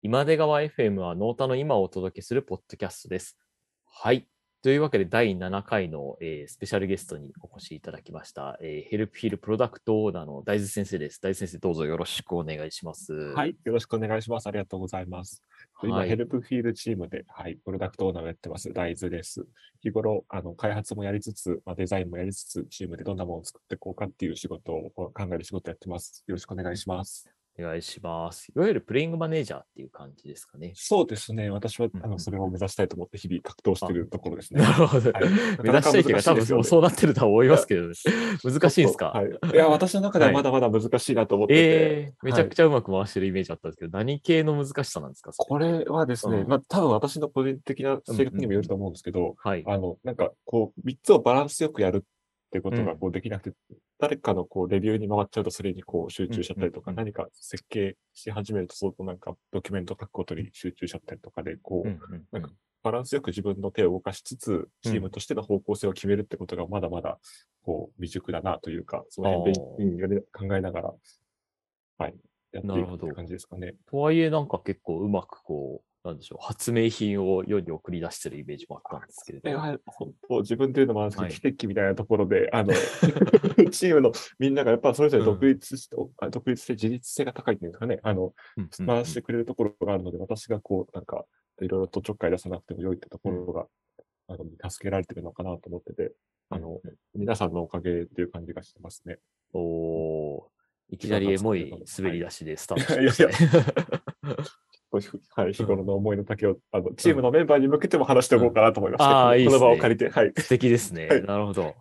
[0.00, 3.36] 今出川 FM はノータの今をお届けするポッドキャストです。
[3.84, 4.28] はい。
[4.62, 11.20] というわけで、第7回の、えースペシャルゲストにお越しいただきました、えーヘルプヒルプロダクトオーナーの大豆先生です。
[11.20, 13.12] 大豆先生、どうぞよろしくお願いします。
[13.12, 14.46] はい、よろしくお願いします。
[14.46, 15.42] ありがとうございます。
[15.82, 19.44] 今、はいヘルプフィールチームで、はい、プロダクトオーナーをやってます、大豆です。
[19.82, 26.22] 日頃、あの、開発もやりつつ、まあ、デザインもやりつつ、チームでどんなものを作っていこうかっていう仕事を考える仕事をやってます。
[26.28, 27.37] よろしくお願いします。
[27.58, 28.52] お願いします。
[28.54, 30.72] いわゆるプレイングマネージャーっていう感じですかね。
[30.74, 31.50] そうですね。
[31.50, 34.62] 私は、うんあの、それを目指したいと思って日々格闘しているところですね。
[34.62, 35.10] なるほど。
[35.10, 35.24] はい
[35.62, 37.94] 目指したいというか、多分そうなってるとは思いますけど、 ね、
[38.44, 39.30] 難しいんですか、はい。
[39.52, 45.32] いや、私の中ではまだまだ難しいなと思ってて、えー、めちゃくちゃうまく回してるイメージあったんですけど、何系の難しさなんですか？
[45.32, 49.64] そこれはですね、うんまあ、多分私の個人的な性格にもよると思うんですけど、はい。
[49.66, 52.00] あの、なんか、こう、3つをバランスよくやるっ
[52.50, 53.56] てことがうんこうできなくて、
[53.98, 61.88] 誰かのこう、レビューに回っちゃうとそれにこう、集中しちゃったりとか、うん何か設計し始めると、そうとなんか、ドキュメント書くことに集中しちゃったりとかで、こう、
[62.32, 62.52] なんか
[62.82, 67.18] バランスよく自分の手を動かしつつ、チームとしての方向性を決めるってことがまだまだ、
[67.62, 69.54] こう、未熟だなというか、その辺
[69.98, 70.94] で考えながら、
[71.98, 72.14] はい、
[72.52, 73.74] やっていく感じですかね。
[73.90, 79.50] とはいえ、なんか結構うまくこう、なんでしょう、発明品を世に送り出してるイメージもあったんですけれど。
[79.50, 81.56] えはい、本当、自分で言うのもあるんですけど、はい。
[81.56, 82.72] 奇跡みたいなところで、あの、
[83.70, 91.24] チームのみんながやっぱそれぞれ独立して、あ独立して自立性が高いっていうんですかね、あの、うんうん回してくれるところがあるので、私がこう、なんか、
[91.60, 93.66] いろいろとちょっかい出さなくても良いってところが、
[94.28, 96.12] あの、助けられてるのかなと思ってて、
[96.50, 96.80] あの、
[97.14, 99.18] 皆さんのおかげっていう感じがしてますね。
[99.52, 100.42] おー。
[100.90, 103.50] いきなりエモい滑り出しでスタートしましたね。
[104.22, 104.36] はい、
[104.92, 110.32] 日頃の思いの丈を、あの、チームのメンバーに向けても話しておこうかなと思いまして、うんあーいいこのですね場を借りて、はい。
[110.36, 111.06] 素敵ですね。
[111.08, 111.74] はいなるほど。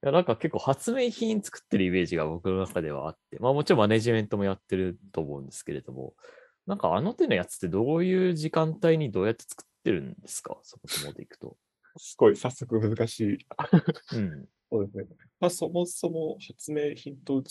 [0.00, 6.14] いやなんか結構発明品作ってるイメージが僕の中ではあって、まあもちろんマネジメントもやってると思うんですけれども、
[6.66, 10.56] なんかあの手のやつってどういう時間帯にどうやって作ってるんですか？
[10.62, 11.56] そもそもでいくと。
[11.96, 13.38] すごい、早速難しい。
[14.14, 14.48] うん。
[14.70, 15.04] そうですね。
[15.40, 17.42] まあ、そもそも発明品と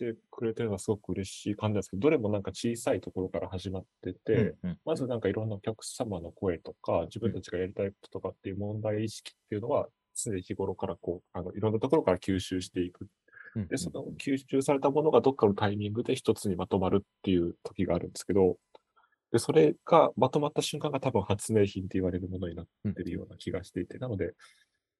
[0.00, 13.06] てくれてるのはすごく嬉しい感じなんですけど、どれもなんか小さいところから始まってて、うんうんまずなんかいろんなお客様の声とか、自分たちがやりたいこととかっていう問題意識っていうのは、常に日頃からこう、あの、いろんなところから吸収していく。
[13.56, 18.56] うんで、その吸収されたものがどっかのタイミングで一つにまとまるっていう時があるんですけど、
[19.32, 24.34] で、それがまとまった瞬間が多分発明品って言われるものになってるような気がしていて、なので、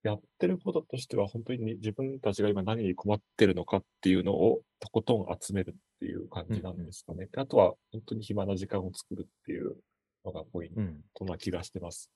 [0.02, 7.26] やってることとしては本当に自分たちが今何に困ってるのかっていうのをとことん集めるっていう感じなんですかね。
[7.26, 9.76] であとは本当に暇な時間を作るっていう
[10.24, 11.00] のがポインうん。
[11.14, 12.10] トな気がしてます。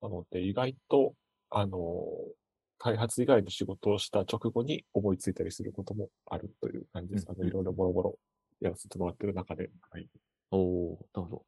[0.00, 1.14] なので意外と、
[1.50, 1.78] あの、
[2.78, 7.40] 開発以外の仕事をした直後に思いついたりすることもあるという感じですかね。
[7.40, 8.18] うんうんいろいろもろもろ
[8.60, 9.70] やらせてもらってる中で。
[9.90, 10.08] はい。
[10.52, 11.44] おーなるほど。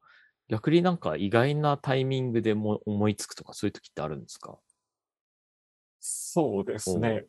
[0.49, 4.59] 逆になんか意外なタイミングでも思いつくとかそういう時ってあるんですか？
[6.05, 7.23] そうですね。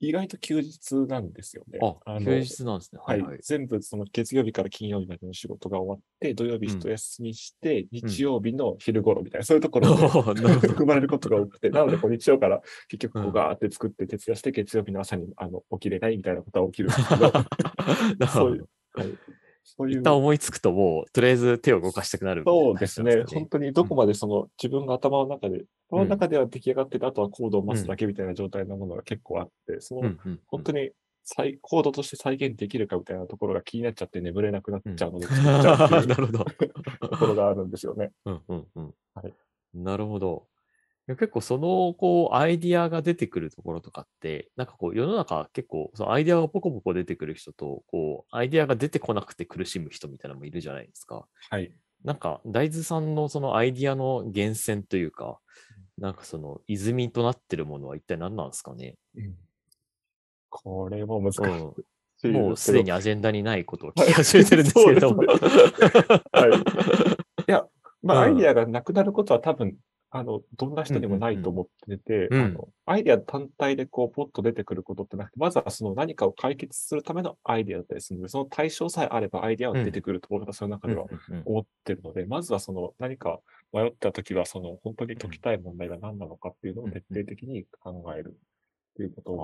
[0.00, 1.78] 意外と休日なんですよね。
[1.80, 2.98] あ、の休日なんですね。
[2.98, 3.38] ははいいはい。
[3.40, 18.68] 全部その月曜日から金曜日までの仕事が終わって、土曜日うん一休みして、日曜日の昼頃みたいな、そういうところでお ーなるほど含まれることが多くて、なので こう日曜から結局こうんうガーって作って徹夜して月曜日の朝にあの起きれないみたいなことは起きるんですけど、 なるほどそういう。
[18.92, 19.06] はい、
[19.66, 23.24] そういう一旦思いつくともう、とりあえず手を動かしたくなるみたいなそうですね。
[23.26, 30.90] 本当にどこまでその自分が頭の中で、頭の中では出来上がってて、あとはコードを待つだけみたいな状態のものが結構あって、そのうんうんうん本当に
[31.24, 36.46] 再コードとして再現できるかみたいなところが気になっちゃって眠れなくなっちゃうので、うって ないるほど。
[37.00, 38.12] うところがあるんですよね。
[38.24, 38.94] うんうんうん。
[39.14, 39.34] はい
[39.74, 40.46] なるほど。
[41.08, 51.26] 結構その、こう、アイディアが出てくるところとかって、なんかこう、世の中結構、そのアイディアがポコポコ出てくる人と、こう、アイディアが出てこなくて苦しむ人みたいなのもいるじゃないですか。
[51.50, 51.72] はい。
[52.04, 55.38] なんか、大豆さんのそのアイディアの源泉というか、
[55.98, 58.96] なんかその泉となってるものは一体何なんですかね？
[60.50, 62.32] これも難しいうん。
[62.32, 65.18] もうすでにアジェンダにないことを聞き始めてるんですけれども。
[65.18, 66.62] はいい。
[66.62, 67.66] いや、
[68.02, 69.76] まあ、うんアイディアがなくなることは多分、
[70.18, 72.38] あの、どんな人にもないと思ってて、うん。
[72.38, 81.06] うんうんあのアイディア単体でこう、ポッと出てくることってなくて、まずはその何かを解決するためのアイディアだったりするので、その対象さえあればアイディアは出てくると僕はその中では。
[81.10, 81.42] うんうんうん。
[81.46, 83.40] 思ってるので、まずはその何か
[83.72, 89.36] 迷ったときは、その本当に解きたい問題が何なのかっていうのを徹底的に考えるっていうこと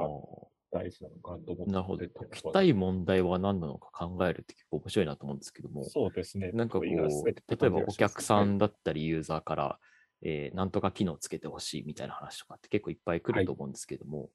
[0.73, 1.71] が大事なのかなと思ってて。
[1.73, 2.09] なるほど。
[2.09, 6.53] 解きたい問題は何なのか考えるって結構面白いなと思うんですけども、そうですね。
[6.53, 7.35] なんかこう、例
[7.67, 9.79] えばお客さはいんだったりユーザーから、
[10.23, 14.31] えーなんとか機能つけてほしいみたいな話とかって結構いっぱい来ると思うんですけども、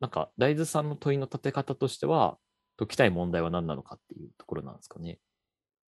[0.00, 2.38] なんか大豆さんの問いの立て方としては、
[2.78, 5.20] 解きたい問題は何なのかっていうところなんですかね。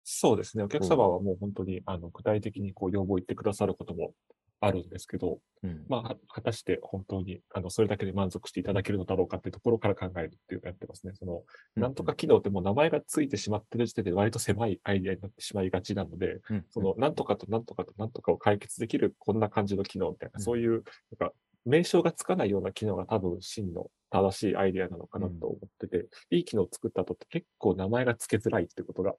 [0.04, 0.62] そうですね。
[0.64, 4.14] お客様はもう本当に、あの、具体的にこう要望言ってくださることも
[4.60, 5.84] あるんですけど、うん。
[5.88, 11.12] まあ、は果たして本当に、あの、それだけで満足していただけるのだろうかっていうところから考えるっていうのをやってますね。
[11.14, 11.42] その、
[11.74, 20.82] なんとか機能ってもう名前がついてしまってる時点で割と狭いアイデアになってしまいがちなので、うん、その、なんとかとなんとかとなんとかを解決できるこんな感じの機能みたいな、うんそういう、なん
[21.28, 21.32] か、
[21.64, 29.14] 名称がつかないような機能が多分真の正しいアイデアなのかなと思ってて、いい機能を作った後って結構名前が付けづらいってことが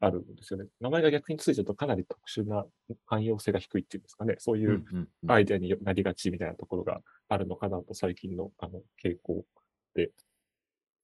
[0.00, 0.66] あるんですよね。
[0.80, 2.64] 名前が逆についちゃうとかなり特殊な
[3.06, 4.36] 汎用性が低いっていうんですかね。
[4.38, 4.84] そういう
[5.26, 9.44] アイデアになりがちみたいなところがあるのかなと最近のあの傾向
[9.94, 10.10] で、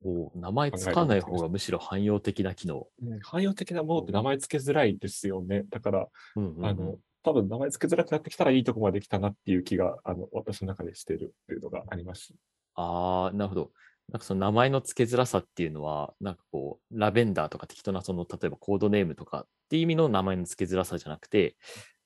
[0.04, 2.86] お名前つかない方がむしろ汎用的な機能。
[3.02, 5.64] うん汎用的なものって名前付けづらいですよね。
[5.70, 12.34] だから、うんうんうんあの、多分名前付けづらくなってきたらいいとこまで来たなっていう気が、あの、私の中でしてるっていうのがあります。
[12.74, 13.70] ああ、なるほど。
[14.12, 21.56] なんかその名前の付けづらさっていうのは、なんかこう、ラベンダーとか適当なその、例えばコードネームとかっていう意味の名前の付けづらさじゃなくて、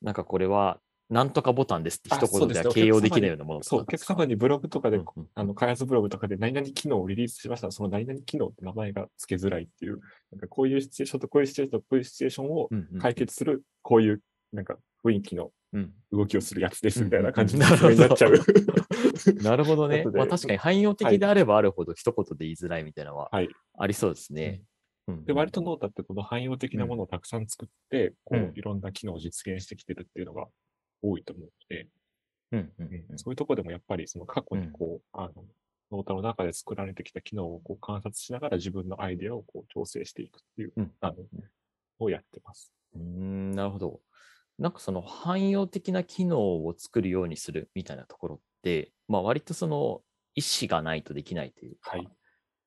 [0.01, 0.79] なんかこれは、
[1.09, 9.99] なんとかボタンですってあ一言では形容できないようなものそう、お客様にブログとかで、うんうんあの、開発ブログとかで何々機能をリリースしましたら、その何々機能って名前が付けづらいっていう、
[10.31, 12.69] なんかこういうシチュエーションとこういうシチュエーションとこういうシチュエーションを
[12.99, 14.21] 解決する、こういう、
[14.53, 15.51] なんか雰囲気のうん
[16.11, 18.33] 動きをするやつですみたいな感じになっちゃう。
[19.43, 20.03] なるほどね。
[20.13, 23.49] まあ確かに汎用的であればあるほど一言で言いづらいみたいなのははい。
[23.77, 24.63] ありそうですね。
[25.07, 25.25] うん。
[25.25, 30.47] で、割とノータってこの汎用的なものをたくさん作って、こういろんな機能を実現してきてるっていうのが
[31.01, 31.87] 多いと思うので、
[32.51, 35.45] うんうんうんそういうところでもやっぱりその過去にこう、あの、
[35.91, 40.91] ノータの中で作られてきた機能をこう観察しながら自分のアイデアをこう調整していくっていう、うん。
[41.01, 41.15] あの、
[41.99, 42.71] をやってます。
[42.95, 44.01] うーん、なるほど。
[44.59, 50.01] なんかその汎用的な機能を作るようにするみたいなところって、まあ割とその
[50.35, 52.07] 意思がないとできないというか、はい。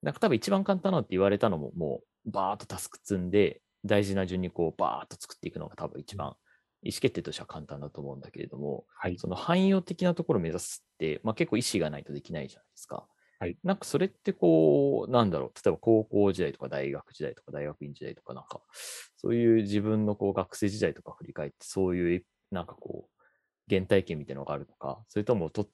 [0.03, 6.35] なんか多分一番簡単なのって言われたのももうバーっとタスク積んで大事な順にこうバーっと作っていくのが多分一番
[6.83, 9.19] 意思決定としては簡単だと思うんだけれども、はい。
[9.19, 13.07] その汎用的なところを目指すって、まあ、結構意思がないとできないじゃないですか。
[13.43, 13.59] はい。
[13.65, 18.61] なんかそれってこう、なんだろう、例えば高校時代とか大学時代とか大学院時代とかなんか、
[19.17, 23.25] そういう自分のこう学生時代とか振り返って、そういうなんかこう、
[23.69, 25.69] 原体験みたいなのがあるのか、それともと、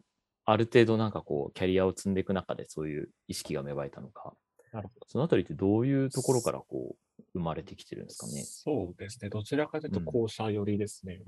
[0.46, 4.34] ある程度なんかこう、キャリアを積んでいく中でそういう意識が芽生えたのか、
[4.72, 5.06] なるほど。
[5.08, 6.98] そのあたりってどういうところからこう、
[7.38, 8.42] 生まれてきてるんですかね。
[8.42, 9.30] そうですね。
[9.30, 11.22] どちらかというとうん後者寄りですね。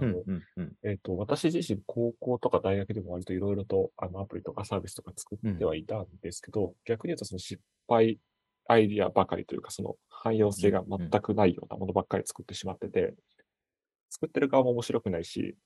[1.16, 8.18] 私自身、高校とか大学でも割といろいろと、あの、アプリとかサービスとか作ってはいたんですけど、逆に言うと、その失敗
[8.66, 13.14] アイディアばかりというか、その汎用性が全くないようなものばっかり作ってしまってて、
[14.10, 15.56] 作ってる側も面白くないし、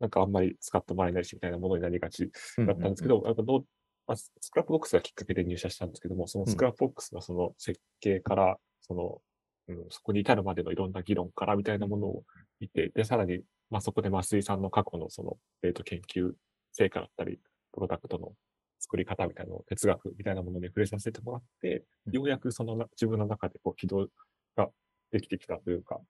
[0.00, 3.64] なんかあんまり使ってもらえないし、みたいなものになりがちだったんですけど、やっぱどう、
[4.08, 9.22] まあ、 Scrapbox がきっかけで入社したんですけども、その Scrapbox のその設計から、その、
[9.68, 12.24] うん、そこに至るまでのいろんな議論からみたいなものを
[12.60, 16.32] 見て、で、さらに、まあ、そこで増井さんの過去のその、えっ、と、研究
[16.72, 17.38] 成果だったり、
[17.72, 18.32] プロダクトの
[18.82, 24.08] 作り方みたいなのを哲学みたいなものに触れさせてもらって、うんようやくそのな自分の中でこう起動
[24.56, 24.68] が
[25.12, 26.00] できてきたというか、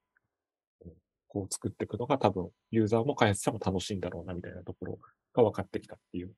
[0.85, 0.91] うん
[1.27, 4.99] こう作っていくのが多分ユーザーも開発者も楽しいんだろうなみたいなところ
[5.33, 6.31] が分かってきたっていう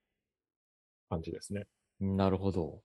[1.09, 1.65] 感じですね。
[1.99, 2.81] なるほど。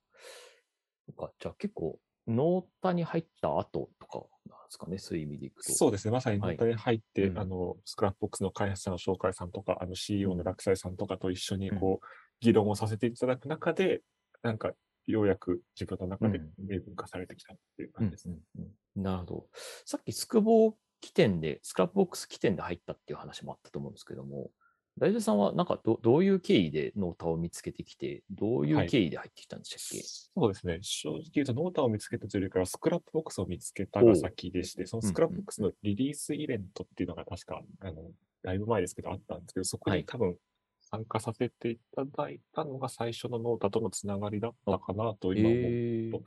[1.05, 1.99] そっかじゃあ結構、
[2.35, 4.19] Nota に入った後とか
[4.49, 5.71] なんですかね、そういう意味でいくと。
[5.73, 6.11] そうですね。
[6.11, 12.05] まさにはい Nota に入って、うんあの、 Scrapbox の開発者の shokai さんとか、あの CEO の洛西さんとかと一緒にうんこう、
[12.39, 14.01] 議論をさせていただく中で、
[14.41, 14.71] なんか、
[15.07, 18.37] ようやく自分の中でうん明文化されてきたっていううん感じですね。
[18.57, 18.71] うんうん
[19.03, 19.47] なるほど。
[19.85, 24.51] さっきスクボー起点で、 Scrapbox 起点で入ったっていう話もあったと思うんですけども、
[24.97, 30.79] daiiz さんはなんかどどういう経緯で Nota を見つけてきて、どういう経緯で入ってきたんでしたっけ、そうですね。
[30.81, 38.11] 正直言うと、 Nota を見つけたというよりかは、 Scrapbox を見つけたが先でして、その Scrapbox のリリースイベントっていうのが確か、あの、
[38.43, 39.99] だいぶ前ですけど、あったんですけど、そこはい。
[39.99, 40.37] に多分
[40.81, 46.11] 参加させていただいたのが最初の Nota とのつながりだったかなと今思うえー。
[46.11, 46.23] と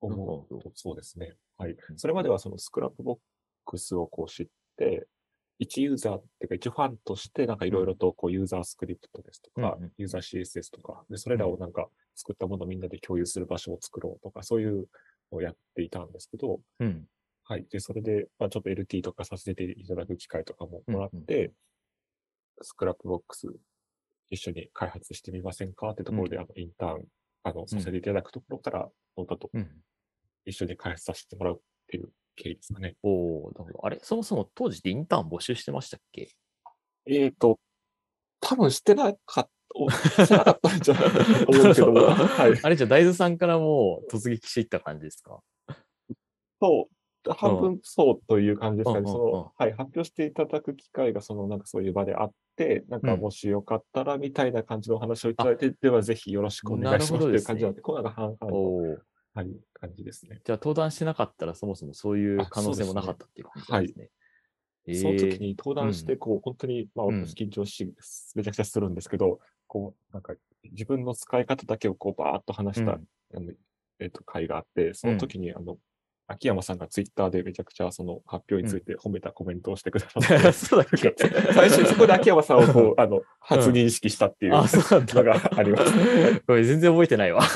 [0.00, 1.34] 思うと、そうですね。
[1.56, 1.72] はい。
[1.72, 1.92] う。
[1.94, 1.98] ん。
[1.98, 5.06] それまではその Scrapbox をこう知って、
[5.58, 14.88] 一ユーザーっていうか、一ファンとして、なんかいろいろとこうユーザースクリプトですとかうんうん、ユーザー CSS とか、で、それらをなんか作ったものをみんなで共有する場所を作ろうとか、そういう
[15.32, 17.06] のをやっていたんですけど、うん。
[17.44, 17.66] はい。
[17.70, 21.52] で、それで、まあ、ちょっと LT とかさせていただく機会とかももらって、
[22.60, 23.48] Scrapbox
[24.30, 27.04] 一緒に開発してみませんかってところで、あの、インターン、
[27.42, 29.68] あの、させていただくところから、 Nota とうん。
[30.44, 32.94] 一緒に開発させてもらうっていう経緯ですかね。
[33.02, 33.86] おおなるほど。
[33.86, 36.30] あれそもそも当時でインターン募集してましたっけ？
[37.06, 37.58] えーと、
[38.40, 41.92] 多分してなかった、おしてなかったんじゃないかと思うけど。
[41.92, 42.60] も、はい。
[42.62, 45.40] あれじゃあ大豆さんからもう突撃していった感じですか？
[46.60, 46.88] そ
[47.26, 48.98] う、半分そうという感じですかね。
[49.00, 53.20] うんうんその、はい、発表していただく機会が、その、なんかそういう場であって、なんかうん。
[53.20, 58.98] もしよかったら、みたいな感じのお話をいただいて、ではぜひよろしくお願いしますという感じなので、こうなんか半々
[59.34, 60.40] の、おーはい、感じですね。
[60.44, 64.10] じゃあ登壇してなかったらそもそもそういう可能性もなかったっていう感じですね。
[64.94, 65.40] その時えー。
[65.40, 67.26] に登壇して、こう、本当に、まあ、うん。
[67.26, 67.92] 私緊張し、
[68.34, 70.34] めちゃくちゃするんですけど、こう、なんか、
[70.72, 73.06] 自分の使い方だけをこう、バーッと話した、うん。
[73.36, 73.52] あの
[74.00, 75.76] えっと、会があって、その時に、あの、
[76.30, 81.14] 秋山さんがツイッターでめちゃくちゃその発表について褒めたコメントをしてくださって、 そうだっけ？
[81.54, 85.14] 最初にそこで秋山さんをこう、あの、初認識したっていうあ、そうなんだ。
[85.14, 86.40] のがあります。
[86.46, 87.40] これ全然覚えてないわ。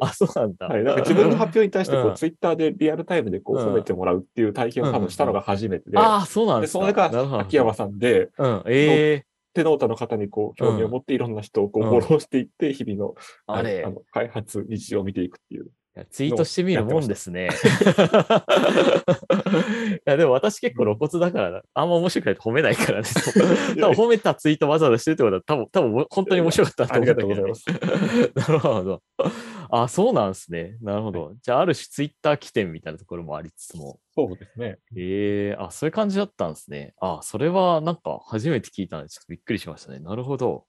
[0.00, 0.68] あ、そうなんだ。
[0.68, 0.84] はい。
[0.84, 6.68] なんか自分の発表に対してこうんう、ツイッターでリアルタイムでこう、うん褒めてもらうっていう体験を多分したのが初めてで、ああ、そうなんで。
[6.68, 13.14] それが秋山さんで、うん、ええテノータの方にこう、興味を持っていろんな人をこう、うんフォローしていって、日々の、
[13.46, 15.66] あれ、はいの開発日常を見ていくっていう。
[16.06, 17.48] ツイートしてみるもんですね。
[19.98, 23.08] いや、でも私結構露骨だからな、あんま面白くないと褒めないからね。
[23.80, 28.34] 多分褒めたツイートわざわざしてるってことは、多分、多分本当に面白かったとあり思うんだけど、がとうございねま。
[28.34, 28.48] す。
[28.50, 29.02] なるほど。
[29.70, 30.76] あ、そうなんですね。
[30.80, 31.32] なるほど。
[31.42, 34.00] じゃあ、ある種ツイッター起点みたいなところもありつつも。
[34.14, 34.78] そうですね。
[34.96, 36.94] ええあ、そういう感じだったんですね。
[37.00, 40.00] あ、それはなんか初めて聞いたので、ちょっとびっくりしましたね。
[40.00, 40.64] なるほど。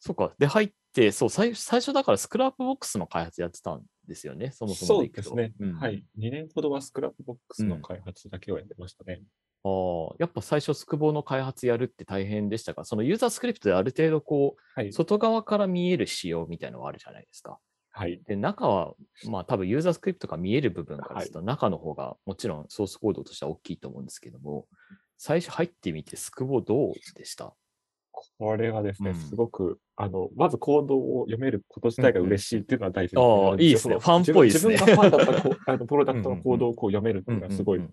[0.00, 0.32] そうか。
[0.38, 4.50] で、入って、そう、最最初だから Scrapbox の開発やってたんですよね。
[4.50, 5.52] そもそもそうですね。
[5.60, 6.04] うんはい。
[6.18, 9.22] 2年ほどはスクラップボックスの開発だけをやってましたね。
[9.62, 12.84] ああ、やっぱ最初スクボの開発やるって大変でしたか？
[12.84, 14.92] そのユーザースクリプトである程度こう、はい。
[14.92, 17.58] 外側から見える仕様みたいなのがあるじゃないですか。
[17.90, 18.22] はい。
[18.26, 18.94] で、中は、
[19.28, 24.66] まあ多分ユーザースクリプトが見える部分からすると、中の方がもちろんソースコードとしては大きいと思うんですけども、
[25.18, 27.52] 最初入ってみてスクボーどうでした？
[28.38, 33.98] これはですね、うんすごく、あの、まずコードを読めること自体が嬉しいっていうのは大事ああいいですね。
[33.98, 34.72] ファンっぽいですね。
[34.72, 37.92] 自分がファンだったこあの プロダクトのコードをこう読めるっていうのがすごいうんうん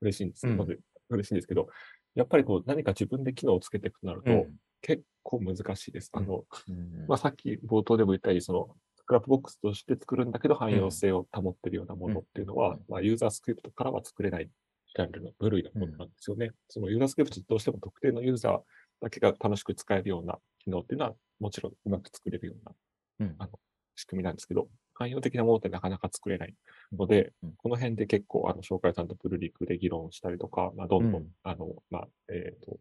[0.00, 0.46] 嬉しいんです。
[0.46, 1.68] うんので、嬉しいんですけど、
[2.16, 4.56] やっぱりこう何か自分で機能をつけていくとなると、うん。
[4.82, 6.10] 結構難しいです。
[6.12, 7.06] あの、うん。
[7.06, 12.80] まあ、さっき冒頭でも言ったように、その、 Scrapbox として作るんだけど、汎用性を保ってるようなものっていうのは、うん。
[12.88, 14.50] まあ、ユーザースクリプトからは作れない
[14.96, 16.50] ジャンルの部類のものなんですよね。
[16.68, 18.60] そのユーザースクリプトどうしても特定のユーザー
[19.00, 22.72] だけが楽しく使えるような機能っていうのは、もちろんうまく作れるような
[23.20, 23.36] うん。
[23.38, 23.58] あの
[23.96, 26.54] 仕組みなんですけど、汎用的なものってなかなか作れない
[26.92, 27.54] ので、うん。
[27.56, 31.28] この辺で結構、あの、 shokai さんとプルリクで議論したりとか、まあ、どんどん、うん。
[31.42, 32.78] あの、まあ、えっ、と、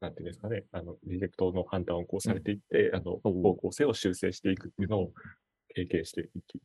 [0.00, 5.12] なんていうんですかね、あの、リジェクトの判断をこうされていって、あの、おう方向性を修正していくっていうのを
[5.74, 6.60] 経験していき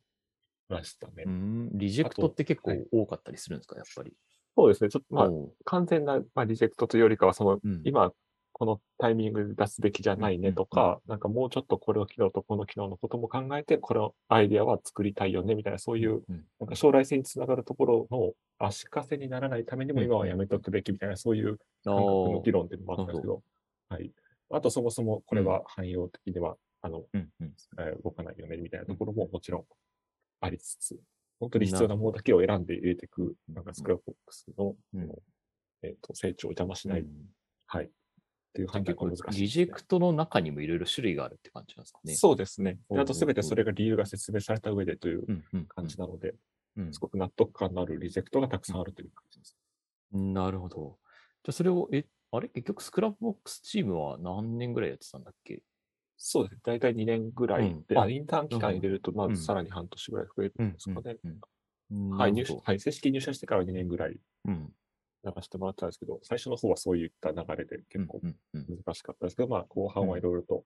[0.68, 1.22] ましたね。
[1.24, 1.70] うん。
[1.74, 2.86] リジェクトって結構はい。
[2.90, 4.12] 多かったりするんですか、やっぱり？
[4.56, 4.90] そうですね。
[4.90, 5.30] ちょっと、まあ、
[5.64, 7.82] 完全な、まあ、リジェクトというよりかは、その、うん。
[7.84, 8.12] 今、
[8.58, 23.42] このタイミングで出すべきじゃないねとか、なんかもうちょっとこれの機能とこの機能のことも考えて、このアイデアは作りたいよね、みたいな、そういう、うんなんか将来性につながるところの足かせにならないためにもうん今はやめとくべきみたいな、そういう感覚の議論っていうのもあったんですけど、
[23.90, 24.10] はい。
[24.50, 27.28] あとそもそもこれは汎用的では、あの、うん。
[27.40, 29.64] うんえー動かないよね、みたいなところももちろん
[30.40, 30.98] ありつつ、
[31.38, 35.12] 本当に必要なものだけを選んで入れていく、なんか Scrapbox の、うん。
[35.82, 37.08] えっ、と、成長を邪魔しない、うん。
[37.66, 37.90] はい。
[38.48, 42.14] っていう判結構断が難しい、リジェクトの中にもいろいろ種類があるって感じなんですかね。
[42.14, 42.78] そうですね。
[42.96, 45.26] あとすべてそれが理由が説明された上でという
[45.68, 46.34] 感じなので、
[46.76, 46.92] うん。
[46.92, 49.56] すごく納得感のあるリジェクトがたくさんあるという感じです。
[50.12, 50.98] うんなるほど。
[51.44, 52.48] じゃあそれを、え、あれ？
[52.48, 55.62] 結局 Scrapbox チームは何年ぐらいやってたんだっけ？
[56.16, 56.60] そうですね。
[56.64, 57.76] 大体2年ぐらい。
[57.86, 58.12] で、うん。
[58.12, 59.32] インターン期間入れると、まうん。
[59.32, 61.16] あ、さらに半年ぐらい増えるんですかね。
[61.24, 61.40] うん
[61.90, 62.34] はい、
[62.78, 64.20] 正式に入社してから2年ぐらい
[65.28, 65.34] うん。
[65.36, 68.20] 流してもらったんですけど、最初の方はそういった流れで結構
[68.52, 70.64] 難しかったですけど、まあ、後半はいろいろと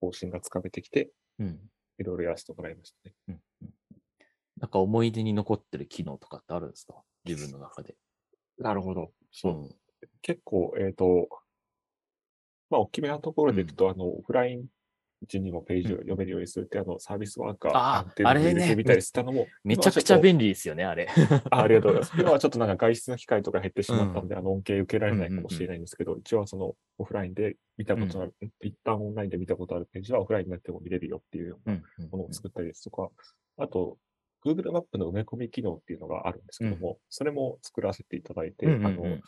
[0.00, 1.60] 方針がつかめてきて、うん
[1.98, 3.14] いろいろやらせてもらいましたね。
[3.28, 3.70] うんうん
[4.58, 6.94] なんか思い出に残ってる機能とかってあるんですか？
[7.24, 7.96] 自分の中で。
[8.58, 9.12] なるほど。
[9.32, 9.52] そう。
[9.54, 9.70] ん
[10.20, 11.28] 結構、えっ、と、
[12.70, 14.66] まあ、大きめなところでいくと、あの、オフライン
[15.26, 18.74] 時にもページを読めるようにするって、あの、サービスワーカーああれね。
[18.76, 21.08] みたりしたのも、めちゃくちゃ利便利ですよね、あれ。
[21.50, 22.20] あありがとうございます。
[22.20, 31.78] 今はちょっとなんか外出の機会とか減ってしまったので、あの、恩恵受けられないかもしれないんですけど、一応はその、オフラインで見たことある、一旦オンラインで見たことあるページはオフラインになっても見れるよっていうような
[32.10, 33.10] ものを作ったりですとか、
[33.58, 33.98] あと、
[34.44, 39.18] Google マップの埋め込み機能っていうのがあるんですけども、それも作らせていただいて、あの、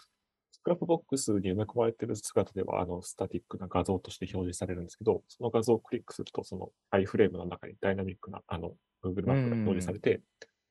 [0.65, 10.23] Scrapbox に埋め込まれている姿では、あの、スタティックな画像として表示されるんですけど、その画像をクリックすると、その iFrame の中にダイナミックな、あの、Google マップが表示されて、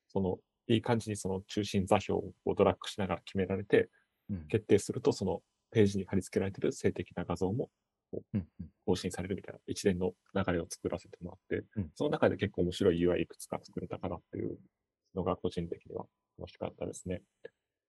[0.08, 3.92] その、いい感じにその中心座標をドラッグしながら決められて、
[4.32, 4.48] うん。
[4.48, 7.70] 決定すると、そのページに貼り付けられている静的な画像も
[8.88, 11.92] 更新されるみたいな一連の流れを作らせてもらって、うん。
[11.94, 14.58] その中で結構面白い UI いくつか作れたかなっていう
[15.14, 16.08] のが個人的には
[16.40, 17.22] 楽しかったですね。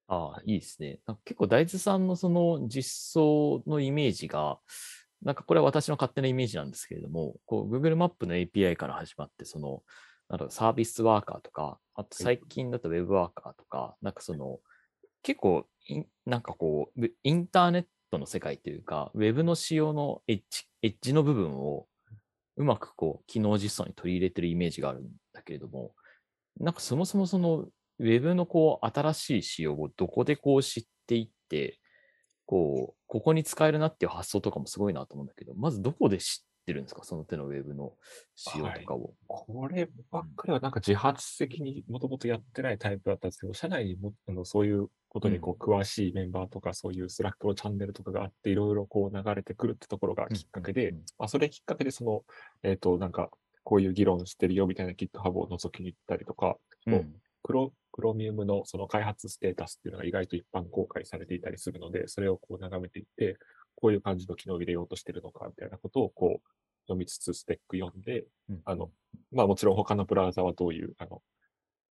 [0.06, 1.00] ああ、いいですね。
[1.06, 4.58] なんか結構大豆さんのその実装のイメージが、
[5.22, 9.82] なんかこれは私の勝手なイメージなんですけれども、こう Google マップの API から始まって、その、
[10.28, 14.60] なんだろう、サービスワーカーとか、あと最近だと Web ワーカーとか、なんかその、
[15.22, 15.66] 結構
[16.26, 21.86] なんかこう、インターネットの世界というか、Web の仕様のエッジエッジの部分を
[22.56, 25.94] うまくこう、機能実装に取り入れてるイメージがあるんだけれども、
[26.60, 27.66] なんかそもそもその
[27.98, 31.78] Web のこう、新しい仕様をどこでこう知っていって、
[32.46, 37.04] こう、ここに使えるなっていう発想とかもすごいなと思うんだけど、まずどこで知ってるんですか？
[37.04, 37.92] その手のウェブの
[38.34, 39.02] 仕様とかを。
[39.02, 52.24] はい、こればっかりはなんか自発的にもともとやってないタイプだったんですけど、社内にもあのそういうことにこう詳しいメンバーとか、そういう Slack のチャンネルとかがあって、いろいろこう流れてくるってところがきっかけで、まあ、それきっかけでその、
[52.62, 53.30] えっ、ー、と、なんか、
[53.62, 63.38] こういう議論してるよみたいな GitHub を覗きに行ったりとか、うん、クロ Chromium のその開発ステータスっていうのが意外と一般公開されていたりするので、それをこう眺めていって、
[63.76, 66.48] こういう感じの機能を入れようとしてるのかみたいなことをこう
[66.86, 68.90] 読みつつスペック読んで、うん、あの、
[69.30, 71.22] まあもちろん他のブラウザはどういうあの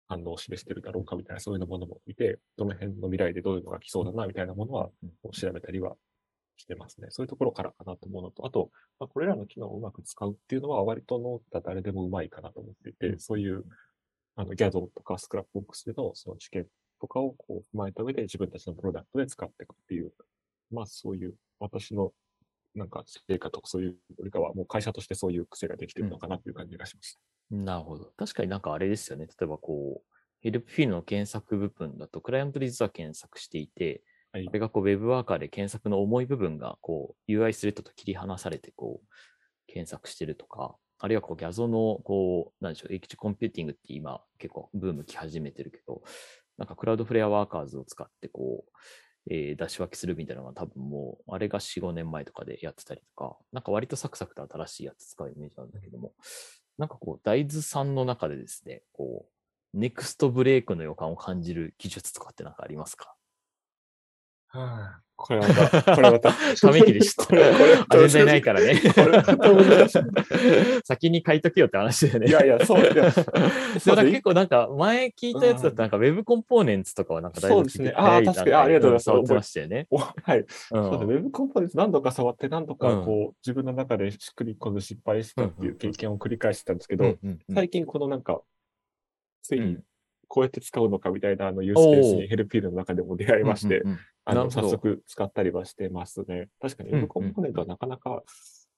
[0.07, 4.89] 反応を示してるだろうかみたいなそういうものも見て、どの辺の未来でどういうのが来そうだなみたいなものは
[5.31, 5.95] 調べたりは
[6.57, 7.07] してますね。
[7.11, 8.69] そういうところからかなと思うのと、あと、
[8.99, 13.63] まあ、これらの機能をうまく使うっていうのは割と Nota 誰でもうまいかなと思っていて、そういう
[14.35, 16.65] あの、 Gyazo とか Scrapbox でのその知見
[16.99, 20.11] とかをこう踏まえた上で自分たちのプロダクトで使っていくっていう、
[20.71, 22.11] まあそういう私の
[22.75, 27.19] なんか成果とかそういうよりかはもう会社としてそういう癖ができてるのかなっていう感じがします。
[27.51, 28.11] うん、なるほど。
[28.17, 29.25] 確かになんかあれですよね。
[29.25, 39.07] 例えばこう、 Helpfeel の検索部分だと、クライアントで実は検索していて、はい、これがこう Web Worker で検索の重い部分がこう UI スレッドと切り離されてこう
[39.67, 46.01] 検索してるとか、あるいはこう Gyazo の、こう、なんでしょう、エッジコンピューティングって今結構ブーム来始めてるけど、
[46.57, 48.71] なんかクラウドフレアワーカーズを使ってこう、
[49.29, 56.13] えー、出し分けするみたいなのが多分もう、あれが4、5年前とかでやってたりとか、なんか割とサクサクと新しいやつ使うイメージなんだけども、
[56.77, 59.25] なんかこう、大豆さんの中でですね、こ
[59.73, 63.13] う、ネクストブレイクの予感を感じる技術とかって何かありますか？
[64.47, 66.31] はあ、これまた、これまた。
[66.33, 67.25] ため息でした。
[67.25, 67.43] これ、
[67.87, 68.81] これ、全然ないからね。
[70.83, 72.27] 先に書いとけよって話だよね。
[72.27, 72.81] いやいや、そう。
[72.81, 73.11] いやでも
[74.03, 77.93] 結構なんか、前聞いたやつだと、なんか Web コンポーネンツとかはなんか大丈夫ですね。
[77.95, 78.53] ああ、確かに。
[78.53, 79.03] ありがとうございます。
[79.03, 79.87] 触ってましたよね。
[79.91, 80.45] はい。
[80.49, 87.15] そうだ、Web コンポーネンツ何度か触って、何度かこう、自分の中でしっくりこず失敗したっていう経験を繰り返してたんですけど、
[87.53, 88.41] 最近このなんか、
[89.41, 89.77] ついに
[90.33, 93.83] こうやって使うのかみたいなあのユースケースにヘルピールの中でも出会いまして、
[94.25, 96.49] あの早速使ったりはしてますね。
[96.59, 98.23] 確かに Web コンポーネントはなかなか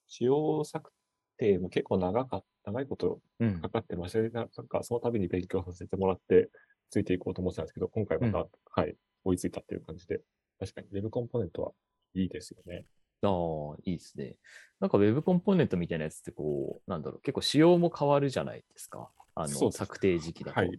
[0.06, 0.92] 使用策
[1.38, 3.22] 定も結構長か長いこと
[3.62, 6.50] かかってました、ね、なんかその度に勉強させてもらって
[6.90, 10.20] ついていこうと思ってたんですけど、今回また、うん、はい、追いついたっていう感じで、
[10.60, 11.72] 確かに Web コンポーネントは
[12.16, 12.84] いいですよね。
[13.22, 14.36] ああ、いいですね。
[14.82, 19.10] なんか Web コンポーネントみたいなやつってこう、なんだろう、結構仕様も変わるじゃないですか。
[19.36, 20.60] あの、策定時期だと。
[20.60, 20.72] はい、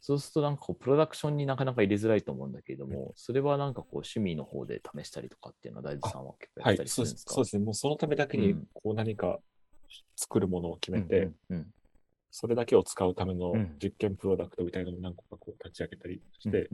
[0.00, 7.64] そうするとなんかこうプロダクションになかなか入れづらいと思うんだけれども、それはなんかこう趣味の方で試したりとかっていうのは大豆さんは結構やったりするんですか、はい、そうですね。
[7.64, 9.38] もうそのためだけにこう何か
[10.16, 11.30] 作るものを決めて、
[12.30, 16.70] それだけを使うための実験プロダクトみたいなのも何個かこう立ち上げたりして、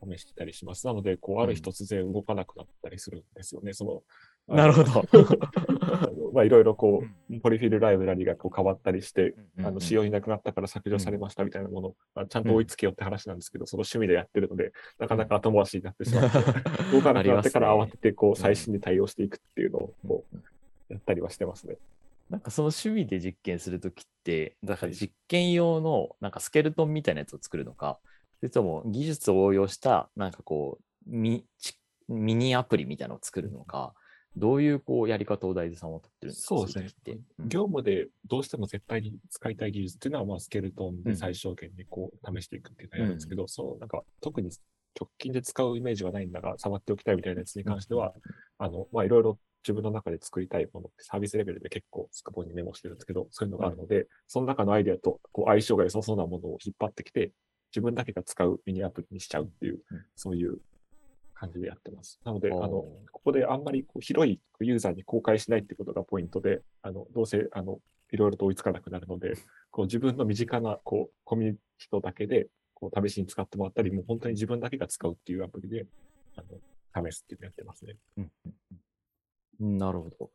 [0.00, 0.86] 試してたりします。
[0.86, 3.72] なので、こう、ある日突然動かなくなったりするんですよね。
[3.72, 4.02] その
[4.48, 5.04] なるほど。
[6.32, 16.38] まあいろいろこう、ポリフィルライブラリがこう変わったりして、あの仕様になくなったから削除されましたみたいなものを、ちゃんと追いつけよって話なんですけど、その趣味でやってるので、なかなか後回しになってしまって、
[16.92, 21.76] 動かなくなってから慌ててこう最新に対応していくっていうのをこうやったりはしてますね。
[22.30, 27.98] なんかその趣味で実験するときって、だから実験用のなんかスケルトンみたいなやつを作るのか、
[28.40, 31.44] それとも技術を応用したなんかこうミ
[32.08, 33.94] ミニアプリみたいなのを作るのか、
[34.38, 36.56] どういうこうやり方を大豆さんは取ってるんですか？
[36.56, 44.50] そうですね、うん、業務でどうしても絶対に使いたい技術っていうのは、まあ、スケルトンで最小限にこう試していくっていうのをやるんですけど、うん、そうなんか特に
[44.98, 48.14] 直近で使うイメージはないんだが、触っておきたいみたいなやつに関しては、
[48.58, 57.32] あの、まあ、いろいろ自分の中で作りたいものってサービスレベルで結構スカポンにメモしてるんですけど、そういうのがあるので、その中のアイデアとこう相性が良さそうなものを引っ張ってきて、
[57.70, 59.78] 自分だけが使うミニアプリにしちゃうっていう、
[60.16, 60.58] そういう
[61.38, 62.20] 感じでやってます。
[62.24, 67.78] なので、あの、ここであんまりこう広いユーザーに公開しないってことがポイントで、あの、どうせ、あの、
[68.10, 69.34] いろいろと追いつかなくなるので、
[69.70, 75.86] こう自分の身近な、こう、コミュニティとだけで、こう、試しに使ってもらったり、もう本当に自分だけが使うっていうアプリで、
[76.36, 77.96] あの、試すっていうのやってますね。
[79.60, 79.78] うん。
[79.78, 80.30] なるほど。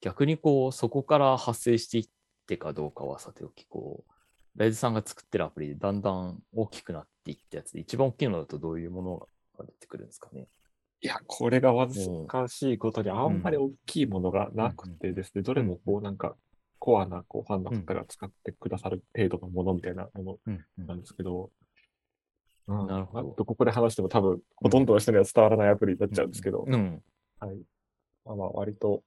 [0.00, 2.08] 逆にこう、そこから発生していっ
[2.46, 4.12] てかどうかはさておき、こう、
[4.56, 10.46] 大豆さんが作ってるアプリでだんだん大きくなっていったやつで、一番大きいのだとどういうものが出てくるんですかね。
[11.00, 16.36] いや、これが難しいことに、あんまり大きいものがなくてですね、どれもこうなんか、
[16.80, 20.54] コアなこうファンの方が使ってくださる程度のものみたいなもの
[20.86, 21.50] なんですけど、
[22.68, 23.30] うん、なるほど。
[23.30, 27.02] とここで話しても多分、ほとんどの人には伝わらないアプリになっちゃうんですけど、うん。
[27.40, 27.56] はい。
[28.24, 29.02] まあまあ、割と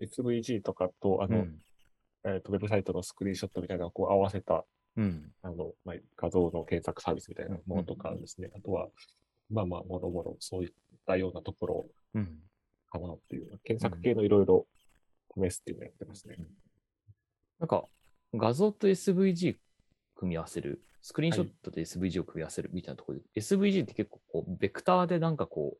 [0.00, 1.58] SVG とかと、あの、うん。
[2.26, 4.64] えっ、と、ウェブサイトのスクリーンショットみたいなのをこう合わせた、
[4.96, 5.30] うん。
[5.42, 8.50] あの、まあ、画像の検索サービスみたいなものとかですね。
[8.56, 8.88] あとは、
[9.50, 10.70] まあまあ、もろもろそういっ
[11.06, 12.38] たようなところうん。
[12.90, 14.66] かなっていう、検索系のいろいろ
[15.36, 16.36] 試すっていうのをやってますね。
[17.58, 17.86] なんか、
[18.34, 19.56] 画像と SVG
[20.14, 25.76] 組み合わせる、スクリーンショットと SVG を組み合わせるみたいなところで、SVG って結構こう、ベクターでなんかこ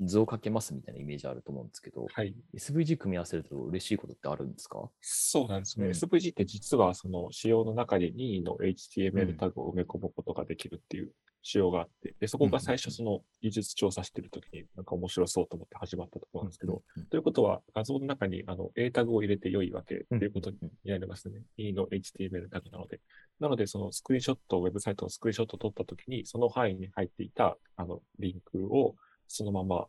[0.00, 2.34] う、図をかけますみたいなイメージあると思うんですけど、はい。
[2.56, 4.90] SVG 組み合わせると嬉しいことってあるんですか？
[5.02, 5.86] そうなんですね。
[5.86, 11.12] うん SVG って実はその仕様の中に任意のうん HTML タグを埋め込むことができるっていう
[11.44, 21.42] 仕様があって、でそこが最初その技術調査してるときになんか面白そうと思って始まったところなんですけど、うんということは画像の中にあの A タグを入れて良いわけっていうことにうんなりますね。
[21.58, 23.00] 任意の HTML タグなので。
[23.40, 28.94] なので、そのスクリーンショット、ウェブサイトのスクリーンショットを撮ったときに、その範囲に入っていたあのリンクを
[29.28, 29.86] そのまま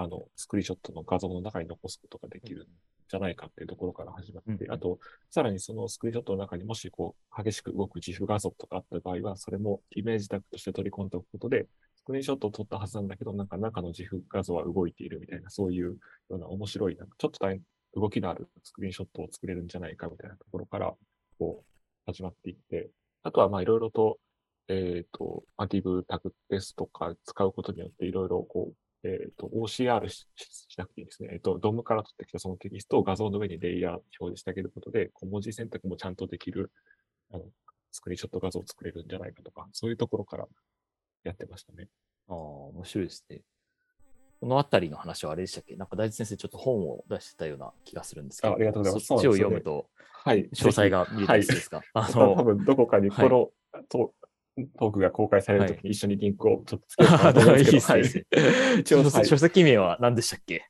[0.00, 2.66] あのスクリーンショットの画像の中に残すことができるん
[3.10, 4.98] じゃないかっていうところから始まって、うんあと、
[5.30, 15.96] さらにそのスクリーンショットの中にもしこう激しく動く自負画像とかあった場合は、それもイメージタグとして取り込んでおくことで、スクリーンショットを撮ったはずなんだけど、なんか中の自負画像は動いているみたいな、そういうよ
[16.30, 17.62] うな面白い、なんかちょっと大変
[17.94, 20.94] 動きのあるスクリーンショットを作れるんじゃないかみたいなところから、
[21.38, 21.64] こう、
[22.06, 22.88] 始まっていって、
[23.22, 24.18] あとはまあいろいろと、
[24.68, 31.30] えっ、と、アディブタグですとか使うことによっていろいろこう、えっ、と、OCR ししなくていいですね。
[31.32, 36.70] えっ、と、ドームから取ってきたそのテキストを画像の上にレイヤー表示してあげることで、こう文字選択もちゃんとできる、
[37.32, 37.44] あの、
[37.90, 40.46] スクリーンショット画像を作れるんじゃないかとか、そういうところから
[41.24, 41.88] やってましたね。
[42.28, 43.40] ああ、面白いですね。
[44.40, 45.76] このあたりの話はあれでしたっけ？
[45.76, 49.86] なんか大地先生ちょっと本を出してたような気がするんですけど、あありがとうございますそっちを読むと
[50.24, 50.48] はい。
[50.50, 53.50] 詳細が見れたりするんですか、あの、 多分どこかにこの、
[53.88, 54.14] ト
[54.78, 58.80] トークが公開されるときに一緒にリンクをちょっとつけようかあなと思うんですけど、いいですねいいですね。
[58.80, 60.62] 一 応はい書書籍名は何でしたっけ？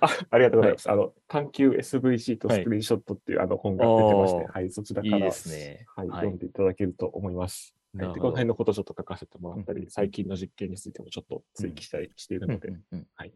[0.00, 0.90] あありがとうございます。
[0.90, 5.86] あの、探求 SVC とスクリーンショットっていうあの本が出てまして、はい、そちらから、いいですね。
[5.96, 7.74] はい、はい読んでいただけると思います。
[7.96, 12.72] はい、でこの辺のことをちょっと書かせてもらったり、うん最近の実験についてもちょっと追記したりしているので、
[13.14, 13.32] はい。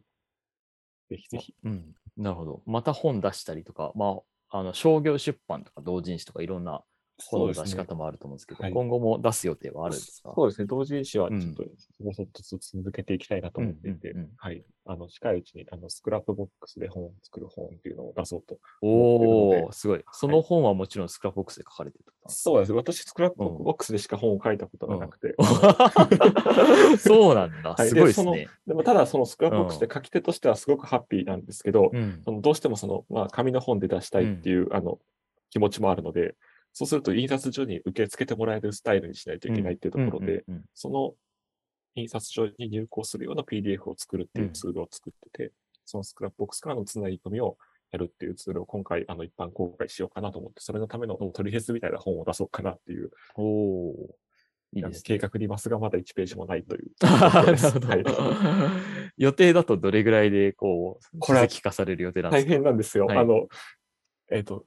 [1.09, 1.55] ぜひぜひ。
[1.65, 2.63] うん、なるほど。
[2.67, 6.83] また本出したりとか、まあ、あの商業出版とか同人誌とかいろんな
[7.31, 10.33] 本の出し方もあると思うんですけど、はい今後も出す予定はあるんですか？
[10.35, 10.67] そうですね。
[10.67, 11.63] 同人誌はうんちょっと、
[12.05, 14.65] もうちょっと続けていきたいなと思っていて、うんうんうんはい。
[14.85, 18.59] あの、近いうちに、あの、 Scrapbox で本を作る本っていうのを出そうと。
[18.81, 20.05] おお、すごい。
[20.11, 22.73] その本はもちろん Scrapbox で書かれてるとなんですかそうです。
[22.73, 25.37] 私、 Scrapbox でしか本を書いたことがなくて。
[26.99, 27.75] そうなんだ。
[27.75, 28.49] はいすごいですね。
[28.67, 34.99] でも、ただ、そのスクラップボックスで書き手としてはすごくハッピーなんですけど、うんそのどうしてもその、まあ、紙の本で出したいっていう、あの、
[35.51, 36.35] 気持ちもあるので、
[36.73, 41.15] そうすると印刷所に受け付けてもらえるスタイルにしないといけないっていうところで、うんうんうんその
[41.95, 45.53] 印刷所に入稿するような PDF を作るっていうツールを作ってて、
[45.85, 47.59] その Scrapbox からのつなぎ込みを
[47.91, 54.17] やるっていうツールを今回、あの、一般公開しようかなと思って、それのための取説みたいな本を出そうかなっていう、おお
[54.75, 55.03] いいですね。
[55.05, 56.91] 計画にますがまだ1ページもないという。
[57.03, 57.89] なるほど。
[57.89, 58.03] はい
[59.19, 62.53] 予定だとどれぐらいで、こう、これは書籍化される予定なんで大すか？
[62.55, 63.05] 変なんですよ。
[63.05, 63.47] はいあの、
[64.31, 64.65] えっ、と、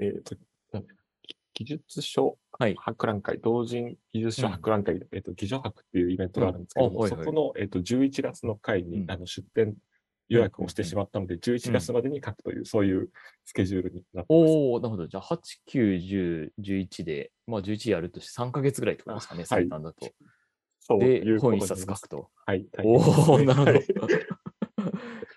[0.00, 0.45] えっ、と、なんだ
[1.56, 2.74] 技術書はい。
[2.78, 9.74] 博覧会、同人技術書うん博覧会、えっ、と、技術博っていうイベントがあるんですけども、うんそこの、えっ、と、11月の回に、うんあの出展
[10.28, 13.08] 予約をしてしまったので、11月までに書くという、そういう
[13.44, 14.50] スケジュールになってます。
[14.50, 15.06] おおなるほど。
[15.06, 15.38] じゃあ、8、
[15.68, 20.10] 9、10、11で、まあ、11やるとして3ヶ月ぐらいってことですかね、はい最短だと。
[20.80, 22.30] そういで、うこと本一冊書くと。
[22.44, 22.66] はい。
[22.72, 24.20] 大お変おなるほどは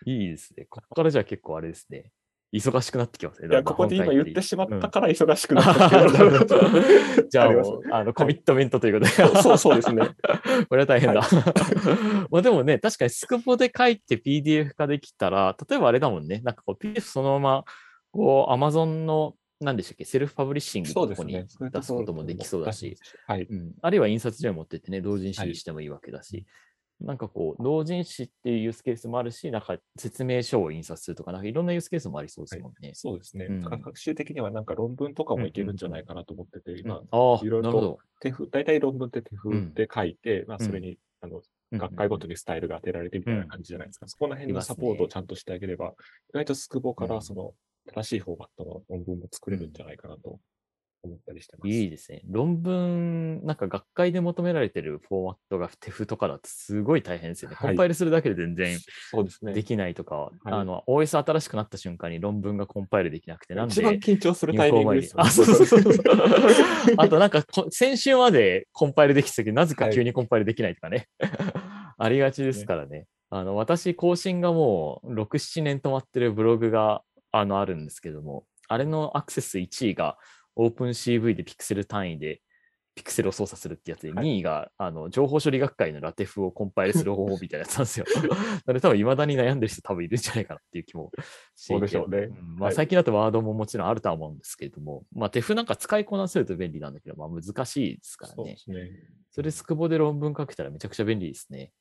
[0.06, 0.10] い。
[0.12, 0.66] いいですね。
[0.70, 2.12] ここからじゃあ結構あれですね。
[2.52, 3.48] 忙しくなってきますね。
[3.48, 6.70] いや、ここで今言ってしまったうんから忙しくなったうのなるほどが
[7.30, 7.50] じゃあ
[7.98, 9.42] あの、コミットメントということで。
[9.42, 10.04] そうそうですね。
[10.68, 11.22] これは大変だ。
[12.32, 17.66] まあでもね、確かにスクポで書いて PDF 化できたら、例えばあれだもんね、なんかこう PDF そのまま、
[18.12, 21.34] こう Amazon の、何でしたっけ、セルフパブリッシングのとこに。
[21.34, 22.98] 出すこともできそうだし、。
[23.28, 23.44] はい。
[23.44, 26.46] うん、あるいは印刷所に持ってってね、同人誌はいにしてもいいわけだし、
[27.02, 32.92] なんかこう、同人誌っていうユースケースもあるし、なんか説明書を印刷するとか、なんかいろんなユースケースもありそうですもんね。
[32.94, 33.46] そうですね。
[33.46, 38.00] うん学習的にはなんか論文とかもいけるんじゃないかなと思ってて、うん今、ああ、いろいろと。
[38.20, 44.08] TeX、大体論文って手風で書いて、まあうんそれに、あの、うん学会ごとにスタイルが当てられてみたいな感じじゃないですか。
[44.08, 45.94] そこら辺のサポートをちゃんとしてあげれば、
[46.30, 47.54] 意外とスクボかうんらその
[47.94, 50.40] 正しいフォーマットの論文も作れるんじゃないかなと
[51.04, 51.70] 思ったりしてます。
[51.70, 52.22] いいですね。
[52.26, 57.56] 論文、なんか学会で求められてるフォーマットがテフとかだとすごい大変ですよね。
[57.56, 58.78] はいコンパイルするだけで全然
[59.12, 59.54] そうですね。
[59.54, 65.24] できないとか、はいあの、OS 新しくなった瞬間に論文がコンパイルできなくて、なんで一番緊張するタイミングですよね。
[65.28, 65.94] あ、そうそうそうそう。
[66.98, 71.08] あとなんかこ、先週までコンパイルできてたけど、なぜかはい急にコンパイルできないとかね。
[71.98, 73.06] ありがちですからね。
[73.30, 80.18] あの、私、更新がもう6、7年止まってるブログが、あの、あるんですけども、あれのアクセス1位が
[80.60, 82.42] OpenCV でピクセル単位で、
[82.96, 88.06] ピクセルを操作するってやつで、はい2位が、あの、情報処理学会のラテフをコンパイルする方法みたいなやつなんですよ。
[88.20, 88.28] な
[88.68, 91.12] ので多分未だに悩んでる人多分いるんじゃないかなっていう気も
[91.56, 98.36] していてそうでしょうねんまあ、はい最近だとワードももちろんあるとは思うんですけれども、まあ、テフなんか使いこなせると便利なんだけど、まあ、難しいですからね。
[98.36, 98.92] そうですね。
[99.32, 101.72] それスクボで論文書けたらめちゃくちゃ便利ですね。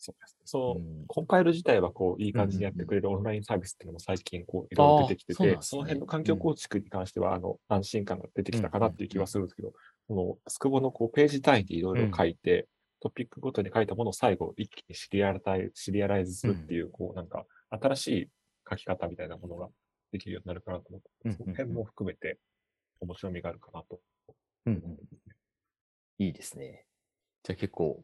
[0.00, 0.40] そうですね。
[0.46, 5.58] そうう、んコンパイル自体はこういい感じにやってくれるオンラインサービスっていうのも最近こういろいろ出てきてて、そね。
[5.60, 9.72] その辺の環境構築に関してはあの安心感が出てきたかなっていう気はするんですけど、
[10.08, 12.66] このスクボのこうページ単位でいろいろ書いて、
[13.00, 18.28] トピックごとに書いたものを最後一気にシリアラタイシリアライズするっていう、こうなんか新しい
[18.68, 19.68] 書き方みたいなものが
[20.12, 22.38] できるようになるかなと思って、その辺も含めて
[23.00, 24.00] 面白みがあるかなと。
[24.66, 24.98] うんうん。
[26.18, 26.84] いいですね。
[27.42, 28.02] じゃあ結構、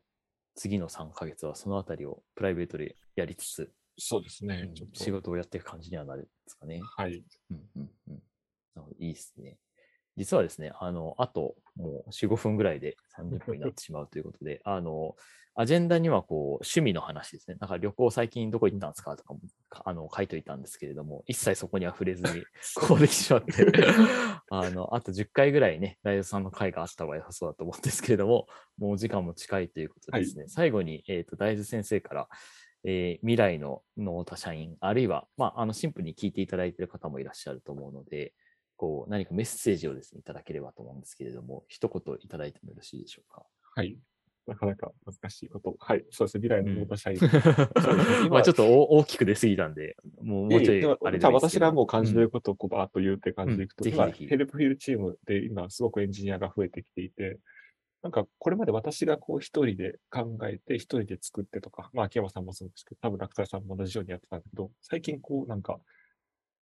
[0.56, 6.80] 次の3ヶ月はそのあたりをプライベートでやりつつ、そうですね仕事をやっていく感じにはなるんですかね。
[6.96, 7.22] はい。
[7.50, 8.22] うんうんうん。
[8.98, 9.58] いいですね。
[10.16, 15.14] 実はですね、あの、あともう4、5分ぐらいで30分になってしまうということで、あの、
[15.58, 17.56] アジェンダにはこう、趣味の話ですね。
[17.58, 22.44] なんか旅行最近どこ行ったんですかとかも、かあの、書いといたんですけれども、一切そこには触れずに、
[22.76, 23.52] こうできてしまって、
[24.50, 32.28] あの、あと10回ぐらいね、ライドさんの回があった方が良さそうだと思うんですけれども、もうお時間も近いということでですね、最後に、えっ、と、大豆先生から、
[32.84, 38.34] えー未来のノータ社員、あるいは、まあ、あの、シンプルに聞いていただいている方もいらっしゃると思うので、
[38.76, 43.42] こう、何かメッセージをですね、いただければと思うんですけれども、一言いただいてもよろしいでしょうか？
[43.74, 43.98] はい。
[44.46, 45.74] なかなか難しいこと。
[45.80, 46.04] はい。
[46.10, 46.42] そうですね。
[46.42, 47.18] 未来のモーター社員。
[47.18, 47.30] そう
[47.96, 57.40] ですねまあちょっとお大きく出過ぎたんで、もうもうちょいあれで私がもう感じてることをこうバーッと言うって感じでいくと、今うんぜひぜひヘルプフィールチームで今すごくエンジニアが増えてきていて、
[58.02, 65.80] なんかこれまで私がこう一人で考えて、一人で作ってとか、まあ秋山さんもそうですけど、多分楽太さんも同じようにやってたんだけど、最近こうなんか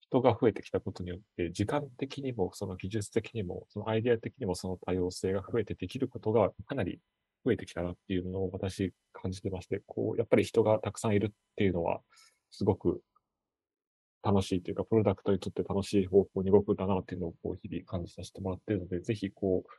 [0.10, 7.00] 人が増えてきたことによって、時間的にも、その技術的にも、そのアイデア的にもその多様性が増えてできることがかなり
[7.46, 12.02] 増えてきたなっていうのを私感じてまして、こう、やっぱり人がたくさんいるっていうのは、
[12.52, 13.02] すごく
[14.24, 19.70] 楽しいというか、プロダクトにとって楽しい方向に動くんだなっていうのをこう日々感じさせてもらっているので、ぜひこう、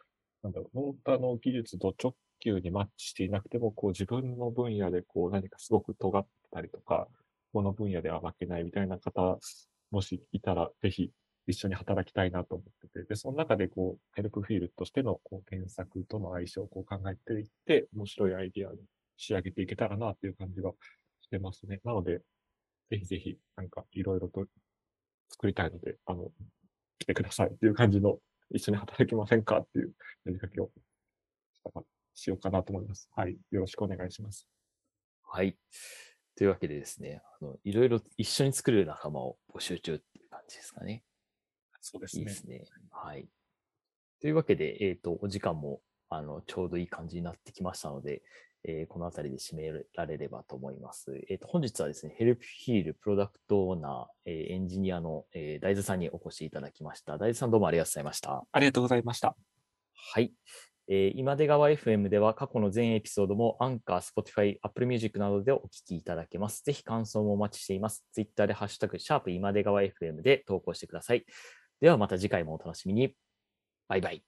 [0.43, 7.09] なんだろう、ノーターの技術と直球にマッチしていなくても、こう自分の分野でこう何かすごく尖ったりとか、
[7.53, 9.39] この分野では負けないみたいな方、
[9.91, 11.11] もしいたら、ぜひ
[11.47, 18.79] 一緒に働きたいなと思ってて、で、その中でこう、ヘルプフィールドとしてのこう検索との相性をこう考えていって、面白いアイディアに
[19.17, 20.73] 仕上げていけたらなっていう感じが
[21.21, 21.81] してますね。
[21.85, 22.21] なので、
[22.91, 24.47] ぜひぜひ、なんかいろいろと
[25.31, 26.31] 作りたいので、あの、
[26.99, 28.19] 来てくださいっていう感じの、
[28.53, 29.93] 一緒に働きませんかっていう
[30.25, 30.71] 呼びかけを
[31.55, 31.83] したか
[32.15, 33.09] しようかなと思います。
[33.15, 33.39] はい。
[33.51, 34.49] よろしくお願いします。
[35.23, 35.57] はい。
[36.41, 41.03] というわけでですね、あのいろいろ一緒に作れる仲間を募集中っていう感じですかね。
[41.83, 42.33] そうですねいいで。
[42.33, 42.65] すね。
[42.91, 43.29] はい。
[44.23, 48.23] というわけで、えっ、と、お時間も、あの、ちょうどいい感じになってきましたので、
[48.65, 51.23] えーこのあたりで締められればと思います。
[51.29, 57.19] えっ、と、本日はですね、 Helpfeel プロダクトオーナー、えーエンジニアの、えー daiiz さんにお越しいただきました。
[57.19, 58.47] daiiz さんどうもありがとうございました。
[58.51, 59.37] ありがとうございました。
[59.93, 60.33] はい。
[60.93, 66.65] えー今出川 FM では過去の全エピソードも Anchor、Spotify、Apple Music などでお聞きいただけます。
[66.65, 68.05] ぜひ感想もお待ちしています。
[68.13, 71.25] ツイッターでハッシュタグ、シャープ今出川 FM で投稿してください。
[71.81, 73.15] ではまた次回もお楽しみに。
[73.87, 74.25] バイバイ。